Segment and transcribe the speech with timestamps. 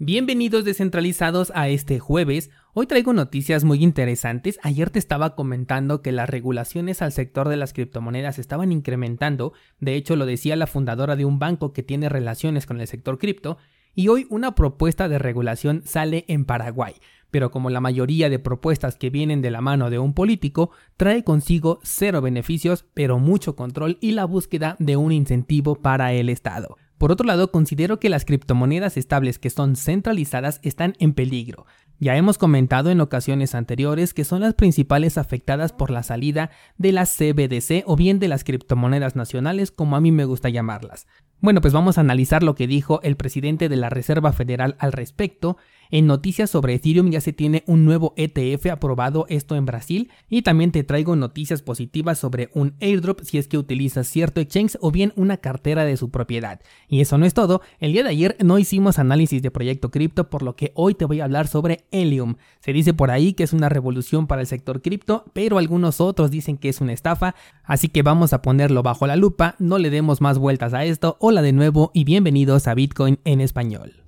[0.00, 2.50] Bienvenidos descentralizados a este jueves.
[2.72, 4.60] Hoy traigo noticias muy interesantes.
[4.62, 9.54] Ayer te estaba comentando que las regulaciones al sector de las criptomonedas estaban incrementando.
[9.80, 13.18] De hecho, lo decía la fundadora de un banco que tiene relaciones con el sector
[13.18, 13.58] cripto.
[13.92, 16.94] Y hoy una propuesta de regulación sale en Paraguay.
[17.32, 21.24] Pero como la mayoría de propuestas que vienen de la mano de un político, trae
[21.24, 26.76] consigo cero beneficios, pero mucho control y la búsqueda de un incentivo para el Estado.
[26.98, 31.64] Por otro lado, considero que las criptomonedas estables que son centralizadas están en peligro.
[32.00, 36.92] Ya hemos comentado en ocasiones anteriores que son las principales afectadas por la salida de
[36.92, 41.06] las CBDC o bien de las criptomonedas nacionales como a mí me gusta llamarlas.
[41.40, 44.92] Bueno, pues vamos a analizar lo que dijo el presidente de la Reserva Federal al
[44.92, 45.56] respecto
[45.90, 50.42] en noticias sobre Ethereum ya se tiene un nuevo ETF aprobado esto en Brasil y
[50.42, 54.90] también te traigo noticias positivas sobre un airdrop si es que utilizas cierto exchange o
[54.90, 56.60] bien una cartera de su propiedad.
[56.88, 60.30] Y eso no es todo, el día de ayer no hicimos análisis de proyecto cripto
[60.30, 62.36] por lo que hoy te voy a hablar sobre Helium.
[62.60, 66.30] Se dice por ahí que es una revolución para el sector cripto, pero algunos otros
[66.30, 69.90] dicen que es una estafa, así que vamos a ponerlo bajo la lupa, no le
[69.90, 74.07] demos más vueltas a esto, hola de nuevo y bienvenidos a Bitcoin en español.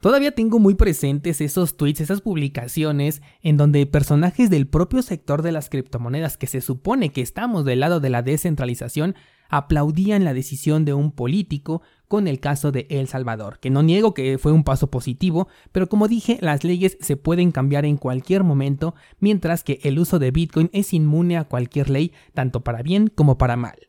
[0.00, 5.52] Todavía tengo muy presentes esos tweets, esas publicaciones en donde personajes del propio sector de
[5.52, 9.14] las criptomonedas que se supone que estamos del lado de la descentralización
[9.48, 14.14] aplaudían la decisión de un político con el caso de El Salvador, que no niego
[14.14, 18.44] que fue un paso positivo, pero como dije, las leyes se pueden cambiar en cualquier
[18.44, 23.08] momento, mientras que el uso de Bitcoin es inmune a cualquier ley, tanto para bien
[23.08, 23.85] como para mal.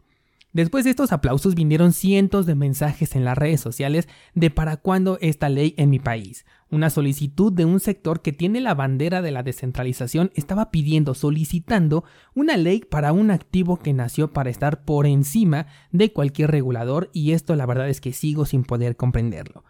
[0.58, 5.20] Después de estos aplausos vinieron cientos de mensajes en las redes sociales de para cuándo
[5.22, 6.48] esta ley en mi país.
[6.72, 12.06] Una solicitud de un sector que tiene la bandera de la descentralización estaba pidiendo, solicitando
[12.34, 17.34] una ley para un activo que nació para estar por encima de cualquier regulador y
[17.34, 19.64] esto la verdad es que sigo sin poder comprenderlo.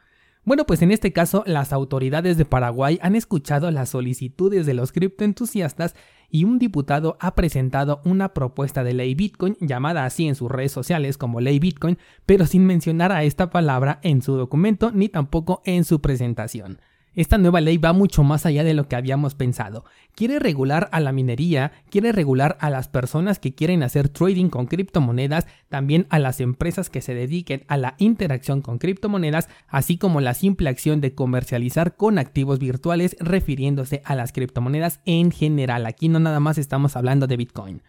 [0.47, 4.93] Bueno, pues en este caso las autoridades de Paraguay han escuchado las solicitudes de los
[4.93, 5.93] criptoentusiastas
[6.29, 10.71] y un diputado ha presentado una propuesta de ley Bitcoin llamada así en sus redes
[10.71, 15.61] sociales como ley Bitcoin, pero sin mencionar a esta palabra en su documento ni tampoco
[15.65, 16.79] en su presentación.
[17.17, 19.85] Esta nueva ley va mucho más allá de lo que habíamos pensado.
[20.13, 24.67] Quiere regular a la minería, quiere regular a las personas que quieren hacer trading con
[24.67, 30.21] criptomonedas, también a las empresas que se dediquen a la interacción con criptomonedas, así como
[30.21, 35.87] la simple acción de comercializar con activos virtuales refiriéndose a las criptomonedas en general.
[35.87, 37.81] Aquí no nada más estamos hablando de Bitcoin.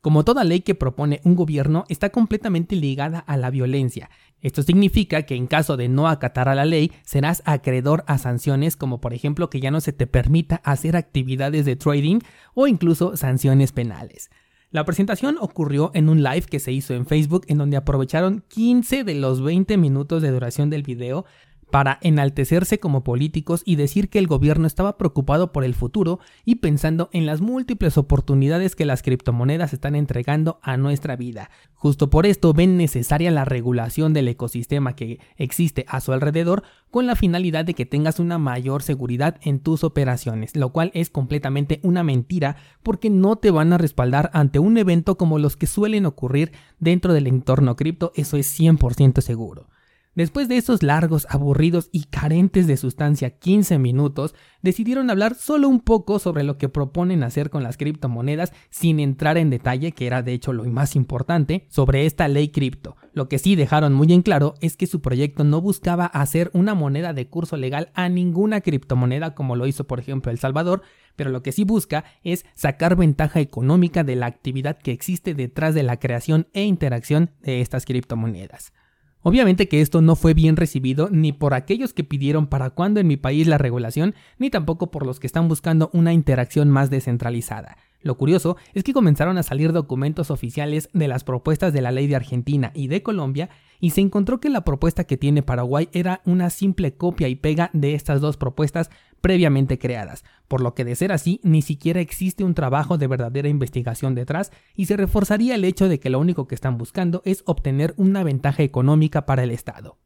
[0.00, 4.08] Como toda ley que propone un gobierno, está completamente ligada a la violencia.
[4.42, 8.76] Esto significa que en caso de no acatar a la ley, serás acreedor a sanciones
[8.76, 12.20] como por ejemplo que ya no se te permita hacer actividades de trading
[12.54, 14.30] o incluso sanciones penales.
[14.72, 19.02] La presentación ocurrió en un live que se hizo en Facebook en donde aprovecharon 15
[19.02, 21.24] de los 20 minutos de duración del video
[21.70, 26.56] para enaltecerse como políticos y decir que el gobierno estaba preocupado por el futuro y
[26.56, 31.50] pensando en las múltiples oportunidades que las criptomonedas están entregando a nuestra vida.
[31.74, 37.06] Justo por esto ven necesaria la regulación del ecosistema que existe a su alrededor con
[37.06, 41.80] la finalidad de que tengas una mayor seguridad en tus operaciones, lo cual es completamente
[41.82, 46.06] una mentira porque no te van a respaldar ante un evento como los que suelen
[46.06, 49.68] ocurrir dentro del entorno cripto, eso es 100% seguro.
[50.16, 55.78] Después de esos largos, aburridos y carentes de sustancia 15 minutos, decidieron hablar solo un
[55.78, 60.22] poco sobre lo que proponen hacer con las criptomonedas sin entrar en detalle, que era
[60.22, 62.96] de hecho lo más importante, sobre esta ley cripto.
[63.12, 66.74] Lo que sí dejaron muy en claro es que su proyecto no buscaba hacer una
[66.74, 70.82] moneda de curso legal a ninguna criptomoneda como lo hizo por ejemplo El Salvador,
[71.14, 75.72] pero lo que sí busca es sacar ventaja económica de la actividad que existe detrás
[75.74, 78.72] de la creación e interacción de estas criptomonedas.
[79.22, 83.06] Obviamente que esto no fue bien recibido ni por aquellos que pidieron para cuándo en
[83.06, 87.76] mi país la regulación, ni tampoco por los que están buscando una interacción más descentralizada.
[88.02, 92.06] Lo curioso es que comenzaron a salir documentos oficiales de las propuestas de la ley
[92.06, 96.22] de Argentina y de Colombia y se encontró que la propuesta que tiene Paraguay era
[96.24, 100.96] una simple copia y pega de estas dos propuestas previamente creadas, por lo que de
[100.96, 105.64] ser así ni siquiera existe un trabajo de verdadera investigación detrás y se reforzaría el
[105.64, 109.50] hecho de que lo único que están buscando es obtener una ventaja económica para el
[109.50, 109.98] Estado.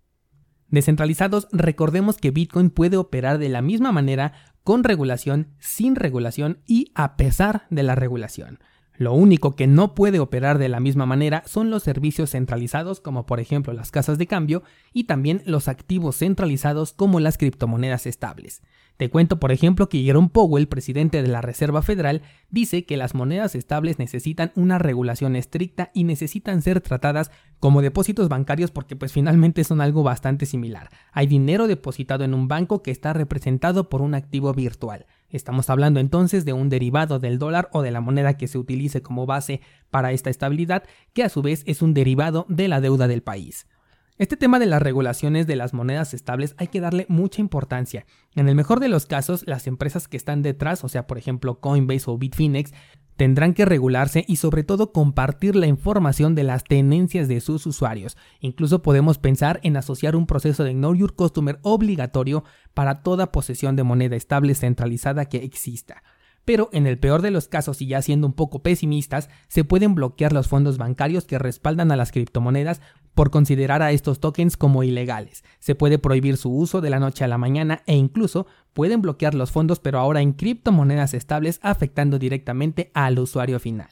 [0.68, 4.32] Descentralizados, recordemos que Bitcoin puede operar de la misma manera
[4.64, 8.58] con regulación, sin regulación y a pesar de la regulación.
[8.96, 13.26] Lo único que no puede operar de la misma manera son los servicios centralizados como
[13.26, 14.62] por ejemplo las casas de cambio
[14.92, 18.62] y también los activos centralizados como las criptomonedas estables.
[18.96, 23.12] Te cuento por ejemplo que Jerome Powell, presidente de la Reserva Federal, dice que las
[23.12, 29.12] monedas estables necesitan una regulación estricta y necesitan ser tratadas como depósitos bancarios porque pues
[29.12, 30.90] finalmente son algo bastante similar.
[31.10, 35.06] Hay dinero depositado en un banco que está representado por un activo virtual.
[35.28, 39.02] Estamos hablando entonces de un derivado del dólar o de la moneda que se utilice
[39.02, 43.08] como base para esta estabilidad, que a su vez es un derivado de la deuda
[43.08, 43.66] del país.
[44.16, 48.06] Este tema de las regulaciones de las monedas estables hay que darle mucha importancia.
[48.36, 51.58] En el mejor de los casos, las empresas que están detrás, o sea, por ejemplo
[51.58, 52.72] Coinbase o Bitfinex,
[53.16, 58.16] Tendrán que regularse y sobre todo compartir la información de las tenencias de sus usuarios.
[58.40, 62.42] Incluso podemos pensar en asociar un proceso de Know Your Customer obligatorio
[62.74, 66.02] para toda posesión de moneda estable centralizada que exista
[66.44, 69.94] pero en el peor de los casos y ya siendo un poco pesimistas, se pueden
[69.94, 72.80] bloquear los fondos bancarios que respaldan a las criptomonedas
[73.14, 75.44] por considerar a estos tokens como ilegales.
[75.58, 79.34] Se puede prohibir su uso de la noche a la mañana e incluso pueden bloquear
[79.34, 83.88] los fondos pero ahora en criptomonedas estables afectando directamente al usuario final.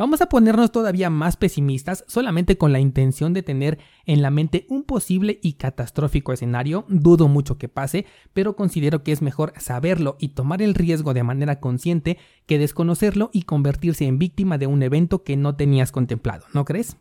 [0.00, 4.64] Vamos a ponernos todavía más pesimistas solamente con la intención de tener en la mente
[4.70, 6.86] un posible y catastrófico escenario.
[6.88, 11.22] Dudo mucho que pase, pero considero que es mejor saberlo y tomar el riesgo de
[11.22, 16.46] manera consciente que desconocerlo y convertirse en víctima de un evento que no tenías contemplado,
[16.54, 16.96] ¿no crees?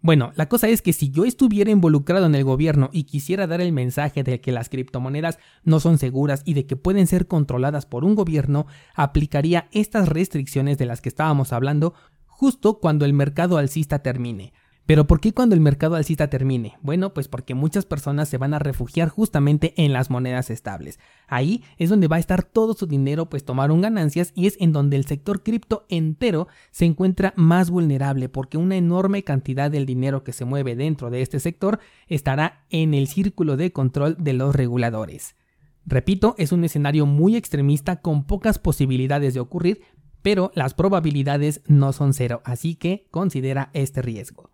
[0.00, 3.60] Bueno, la cosa es que si yo estuviera involucrado en el gobierno y quisiera dar
[3.60, 7.84] el mensaje de que las criptomonedas no son seguras y de que pueden ser controladas
[7.84, 11.94] por un gobierno, aplicaría estas restricciones de las que estábamos hablando
[12.26, 14.52] justo cuando el mercado alcista termine.
[14.88, 16.78] Pero ¿por qué cuando el mercado alcista termine?
[16.80, 20.98] Bueno, pues porque muchas personas se van a refugiar justamente en las monedas estables.
[21.26, 24.72] Ahí es donde va a estar todo su dinero, pues tomaron ganancias y es en
[24.72, 30.24] donde el sector cripto entero se encuentra más vulnerable porque una enorme cantidad del dinero
[30.24, 34.56] que se mueve dentro de este sector estará en el círculo de control de los
[34.56, 35.36] reguladores.
[35.84, 39.82] Repito, es un escenario muy extremista con pocas posibilidades de ocurrir,
[40.22, 44.48] pero las probabilidades no son cero, así que considera este riesgo.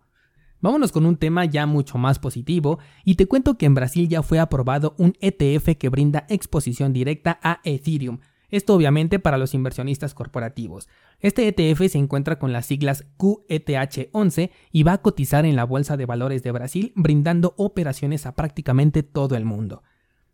[0.61, 4.23] Vámonos con un tema ya mucho más positivo y te cuento que en Brasil ya
[4.23, 8.19] fue aprobado un ETF que brinda exposición directa a Ethereum.
[8.49, 10.87] Esto obviamente para los inversionistas corporativos.
[11.19, 15.97] Este ETF se encuentra con las siglas QETH11 y va a cotizar en la Bolsa
[15.97, 19.83] de Valores de Brasil brindando operaciones a prácticamente todo el mundo.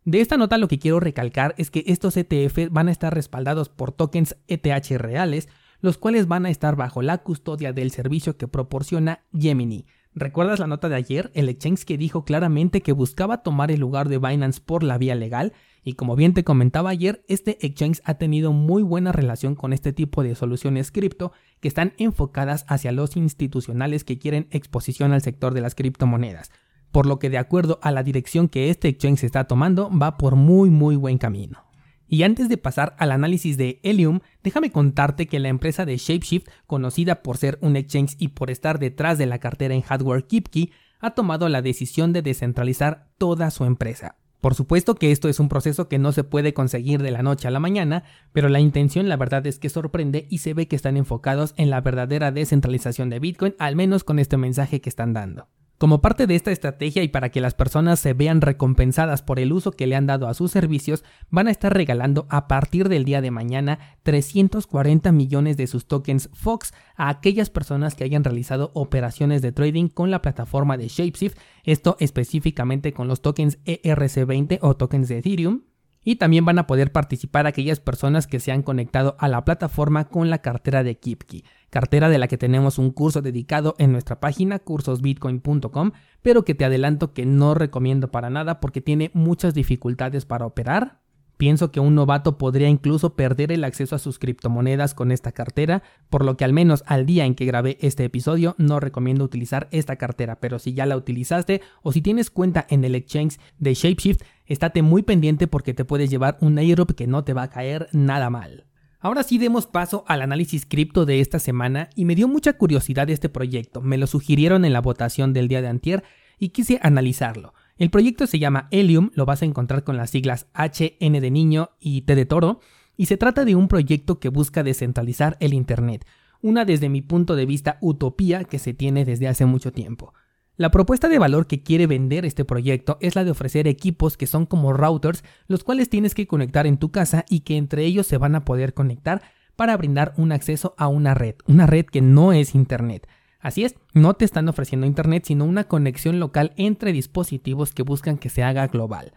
[0.04, 3.68] De esta nota lo que quiero recalcar es que estos ETF van a estar respaldados
[3.68, 5.48] por tokens ETH reales,
[5.80, 9.86] los cuales van a estar bajo la custodia del servicio que proporciona Gemini.
[10.14, 11.30] ¿Recuerdas la nota de ayer?
[11.34, 15.14] El exchange que dijo claramente que buscaba tomar el lugar de Binance por la vía
[15.14, 19.72] legal y como bien te comentaba ayer, este exchange ha tenido muy buena relación con
[19.72, 25.22] este tipo de soluciones cripto que están enfocadas hacia los institucionales que quieren exposición al
[25.22, 26.50] sector de las criptomonedas
[26.92, 30.36] por lo que de acuerdo a la dirección que este exchange está tomando va por
[30.36, 31.64] muy muy buen camino.
[32.12, 36.46] Y antes de pasar al análisis de Helium, déjame contarte que la empresa de Shapeshift,
[36.66, 40.72] conocida por ser un exchange y por estar detrás de la cartera en hardware KeepKey,
[41.00, 44.16] ha tomado la decisión de descentralizar toda su empresa.
[44.42, 47.48] Por supuesto que esto es un proceso que no se puede conseguir de la noche
[47.48, 50.76] a la mañana, pero la intención la verdad es que sorprende y se ve que
[50.76, 55.14] están enfocados en la verdadera descentralización de Bitcoin, al menos con este mensaje que están
[55.14, 55.48] dando.
[55.82, 59.52] Como parte de esta estrategia y para que las personas se vean recompensadas por el
[59.52, 63.04] uso que le han dado a sus servicios, van a estar regalando a partir del
[63.04, 68.70] día de mañana 340 millones de sus tokens Fox a aquellas personas que hayan realizado
[68.74, 74.76] operaciones de trading con la plataforma de Shapeshift, esto específicamente con los tokens ERC20 o
[74.76, 75.62] tokens de Ethereum,
[76.04, 80.08] y también van a poder participar aquellas personas que se han conectado a la plataforma
[80.08, 84.20] con la cartera de KeepKey, cartera de la que tenemos un curso dedicado en nuestra
[84.20, 90.26] página cursosbitcoin.com, pero que te adelanto que no recomiendo para nada porque tiene muchas dificultades
[90.26, 91.00] para operar,
[91.42, 95.82] Pienso que un novato podría incluso perder el acceso a sus criptomonedas con esta cartera,
[96.08, 99.66] por lo que al menos al día en que grabé este episodio no recomiendo utilizar
[99.72, 103.74] esta cartera, pero si ya la utilizaste o si tienes cuenta en el exchange de
[103.74, 107.50] Shapeshift, estate muy pendiente porque te puedes llevar un airdrop que no te va a
[107.50, 108.66] caer nada mal.
[109.02, 113.10] Ahora sí demos paso al análisis cripto de esta semana y me dio mucha curiosidad
[113.10, 116.04] este proyecto, me lo sugirieron en la votación del día de antier
[116.38, 117.52] y quise analizarlo.
[117.78, 121.70] El proyecto se llama Helium, lo vas a encontrar con las siglas HN de niño
[121.80, 122.60] y T de toro,
[122.96, 126.06] y se trata de un proyecto que busca descentralizar el Internet,
[126.40, 130.14] una desde mi punto de vista utopía que se tiene desde hace mucho tiempo.
[130.56, 134.26] La propuesta de valor que quiere vender este proyecto es la de ofrecer equipos que
[134.26, 138.06] son como routers, los cuales tienes que conectar en tu casa y que entre ellos
[138.06, 139.22] se van a poder conectar
[139.56, 143.08] para brindar un acceso a una red, una red que no es Internet.
[143.40, 148.18] Así es, no te están ofreciendo Internet, sino una conexión local entre dispositivos que buscan
[148.18, 149.14] que se haga global.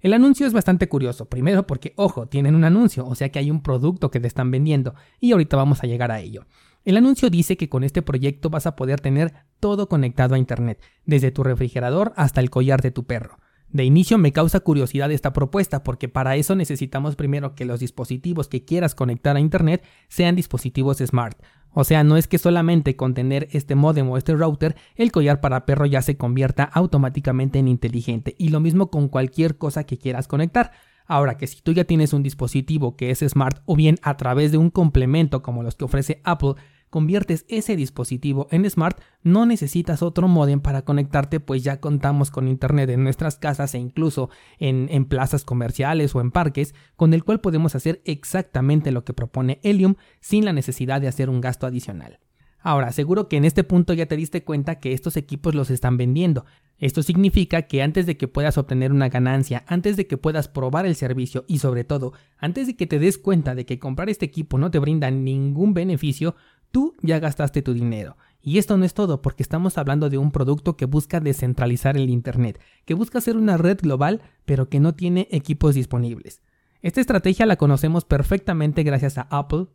[0.00, 3.50] El anuncio es bastante curioso, primero porque, ojo, tienen un anuncio, o sea que hay
[3.50, 6.46] un producto que te están vendiendo, y ahorita vamos a llegar a ello.
[6.88, 10.80] El anuncio dice que con este proyecto vas a poder tener todo conectado a Internet,
[11.04, 13.36] desde tu refrigerador hasta el collar de tu perro.
[13.68, 18.48] De inicio me causa curiosidad esta propuesta porque para eso necesitamos primero que los dispositivos
[18.48, 21.38] que quieras conectar a Internet sean dispositivos smart.
[21.74, 25.42] O sea, no es que solamente con tener este modem o este router el collar
[25.42, 29.98] para perro ya se convierta automáticamente en inteligente y lo mismo con cualquier cosa que
[29.98, 30.72] quieras conectar.
[31.04, 34.52] Ahora que si tú ya tienes un dispositivo que es smart o bien a través
[34.52, 36.54] de un complemento como los que ofrece Apple
[36.90, 42.48] conviertes ese dispositivo en smart, no necesitas otro modem para conectarte, pues ya contamos con
[42.48, 47.24] internet en nuestras casas e incluso en, en plazas comerciales o en parques, con el
[47.24, 51.66] cual podemos hacer exactamente lo que propone Helium sin la necesidad de hacer un gasto
[51.66, 52.18] adicional.
[52.60, 55.96] Ahora, seguro que en este punto ya te diste cuenta que estos equipos los están
[55.96, 56.44] vendiendo.
[56.78, 60.84] Esto significa que antes de que puedas obtener una ganancia, antes de que puedas probar
[60.86, 64.26] el servicio y sobre todo, antes de que te des cuenta de que comprar este
[64.26, 66.36] equipo no te brinda ningún beneficio,
[66.70, 68.16] tú ya gastaste tu dinero.
[68.40, 72.08] Y esto no es todo, porque estamos hablando de un producto que busca descentralizar el
[72.08, 76.40] Internet, que busca ser una red global, pero que no tiene equipos disponibles.
[76.80, 79.66] Esta estrategia la conocemos perfectamente gracias a Apple,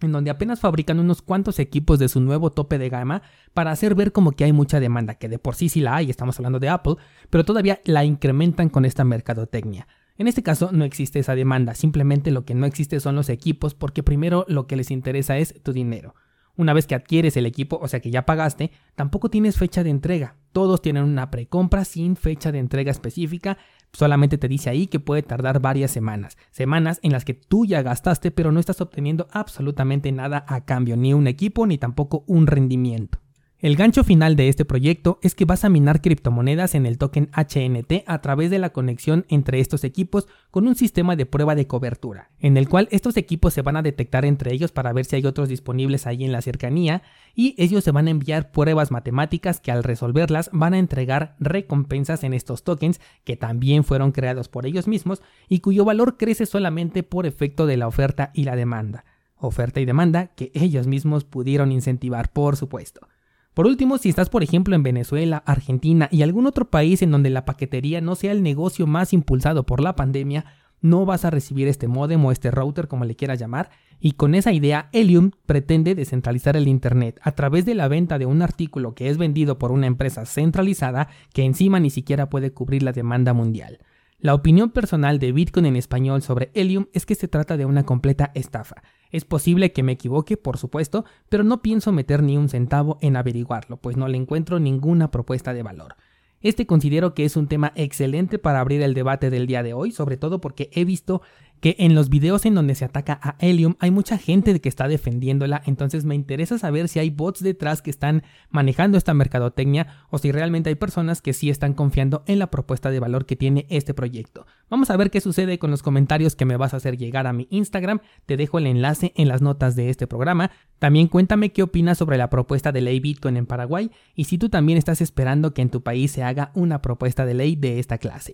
[0.00, 3.22] en donde apenas fabrican unos cuantos equipos de su nuevo tope de gama
[3.52, 6.10] para hacer ver como que hay mucha demanda, que de por sí sí la hay,
[6.10, 6.96] estamos hablando de Apple,
[7.30, 9.88] pero todavía la incrementan con esta mercadotecnia.
[10.16, 13.74] En este caso no existe esa demanda, simplemente lo que no existe son los equipos
[13.74, 16.14] porque primero lo que les interesa es tu dinero.
[16.56, 19.90] Una vez que adquieres el equipo, o sea que ya pagaste, tampoco tienes fecha de
[19.90, 20.36] entrega.
[20.52, 23.58] Todos tienen una precompra sin fecha de entrega específica.
[23.92, 26.36] Solamente te dice ahí que puede tardar varias semanas.
[26.52, 30.96] Semanas en las que tú ya gastaste pero no estás obteniendo absolutamente nada a cambio,
[30.96, 33.23] ni un equipo ni tampoco un rendimiento.
[33.64, 37.30] El gancho final de este proyecto es que vas a minar criptomonedas en el token
[37.32, 41.66] HNT a través de la conexión entre estos equipos con un sistema de prueba de
[41.66, 45.16] cobertura, en el cual estos equipos se van a detectar entre ellos para ver si
[45.16, 47.00] hay otros disponibles ahí en la cercanía
[47.34, 52.22] y ellos se van a enviar pruebas matemáticas que al resolverlas van a entregar recompensas
[52.22, 57.02] en estos tokens que también fueron creados por ellos mismos y cuyo valor crece solamente
[57.02, 59.06] por efecto de la oferta y la demanda.
[59.38, 63.08] Oferta y demanda que ellos mismos pudieron incentivar, por supuesto.
[63.54, 67.30] Por último, si estás por ejemplo en Venezuela, Argentina y algún otro país en donde
[67.30, 70.44] la paquetería no sea el negocio más impulsado por la pandemia,
[70.80, 73.70] no vas a recibir este modem o este router como le quieras llamar,
[74.00, 78.26] y con esa idea Helium pretende descentralizar el Internet a través de la venta de
[78.26, 82.82] un artículo que es vendido por una empresa centralizada que encima ni siquiera puede cubrir
[82.82, 83.78] la demanda mundial.
[84.18, 87.84] La opinión personal de Bitcoin en español sobre Helium es que se trata de una
[87.84, 88.82] completa estafa.
[89.14, 93.14] Es posible que me equivoque, por supuesto, pero no pienso meter ni un centavo en
[93.14, 95.94] averiguarlo, pues no le encuentro ninguna propuesta de valor.
[96.40, 99.92] Este considero que es un tema excelente para abrir el debate del día de hoy,
[99.92, 101.22] sobre todo porque he visto
[101.60, 104.88] que en los videos en donde se ataca a Helium hay mucha gente que está
[104.88, 110.18] defendiéndola, entonces me interesa saber si hay bots detrás que están manejando esta mercadotecnia o
[110.18, 113.66] si realmente hay personas que sí están confiando en la propuesta de valor que tiene
[113.70, 114.46] este proyecto.
[114.70, 117.32] Vamos a ver qué sucede con los comentarios que me vas a hacer llegar a
[117.32, 120.50] mi Instagram, te dejo el enlace en las notas de este programa.
[120.78, 124.48] También cuéntame qué opinas sobre la propuesta de ley Bitcoin en Paraguay y si tú
[124.48, 127.98] también estás esperando que en tu país se haga una propuesta de ley de esta
[127.98, 128.32] clase.